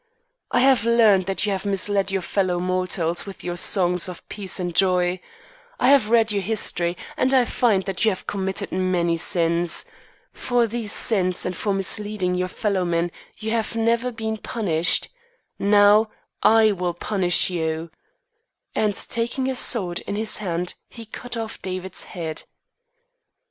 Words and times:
I 0.49 0.61
have 0.61 0.83
learned 0.83 1.27
that 1.27 1.45
you 1.45 1.51
have 1.51 1.63
misled 1.63 2.09
your 2.09 2.23
fellow 2.23 2.59
mortals 2.59 3.27
with 3.27 3.43
your 3.43 3.55
songs 3.55 4.09
of 4.09 4.27
peace 4.29 4.59
and 4.59 4.73
joy. 4.73 5.19
I 5.79 5.89
have 5.89 6.09
read 6.09 6.31
your 6.31 6.41
history, 6.41 6.97
and 7.15 7.35
I 7.35 7.45
find 7.45 7.83
that 7.83 8.03
you 8.03 8.09
have 8.09 8.25
committed 8.25 8.71
many 8.71 9.15
sins. 9.17 9.85
For 10.33 10.65
these 10.65 10.91
sins 10.91 11.45
and 11.45 11.55
for 11.55 11.71
misleading 11.71 12.33
your 12.33 12.47
fellowmen 12.47 13.11
you 13.37 13.51
have 13.51 13.75
never 13.75 14.11
been 14.11 14.37
punished. 14.37 15.09
Now 15.59 16.09
I 16.41 16.71
will 16.71 16.95
punish 16.95 17.51
you," 17.51 17.91
and 18.73 18.95
taking 19.07 19.45
his 19.45 19.59
sword 19.59 19.99
in 20.07 20.15
his 20.15 20.37
hand 20.37 20.73
he 20.89 21.05
cut 21.05 21.37
off 21.37 21.61
David's 21.61 22.05
head. 22.05 22.41